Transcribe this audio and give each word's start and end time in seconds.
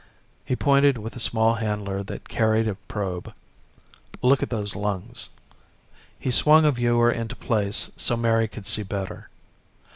He 0.43 0.55
pointed 0.55 0.97
with 0.97 1.15
a 1.15 1.19
small 1.19 1.53
handler 1.53 2.01
that 2.01 2.27
carried 2.27 2.67
a 2.67 2.73
probe. 2.73 3.31
"Look 4.23 4.41
at 4.41 4.49
those 4.49 4.75
lungs." 4.75 5.29
He 6.19 6.31
swung 6.31 6.65
a 6.65 6.71
viewer 6.71 7.11
into 7.11 7.35
place 7.35 7.91
so 7.95 8.17
Mary 8.17 8.47
could 8.47 8.65
see 8.65 8.81
better. 8.81 9.29